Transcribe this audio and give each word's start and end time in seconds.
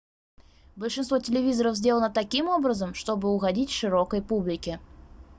большинство 0.75 1.19
телевизоров 1.19 1.75
сделано 1.75 2.09
таким 2.09 2.47
образом 2.47 2.95
чтобы 2.95 3.27
угодить 3.29 3.69
широкой 3.69 4.23
публике 4.23 4.79